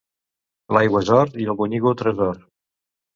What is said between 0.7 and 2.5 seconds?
L'aigua és or i el bonyigo tresor.